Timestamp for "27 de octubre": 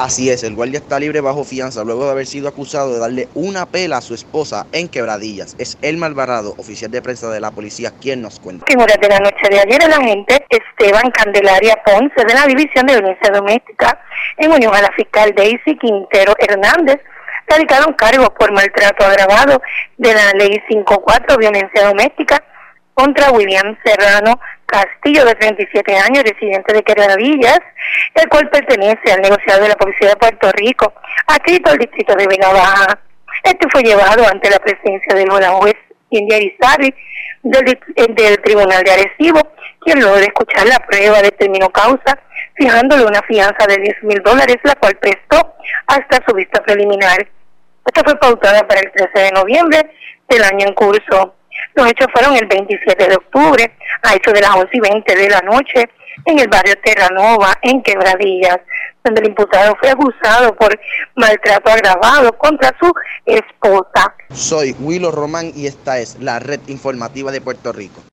52.46-53.72